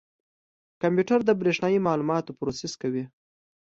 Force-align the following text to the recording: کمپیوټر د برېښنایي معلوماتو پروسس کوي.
کمپیوټر 0.81 1.19
د 1.25 1.31
برېښنایي 1.39 1.79
معلوماتو 1.87 2.35
پروسس 2.39 2.73
کوي. 2.81 3.03